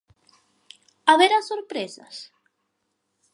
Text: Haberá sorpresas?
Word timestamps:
Haberá 1.09 1.39
sorpresas? 1.49 2.15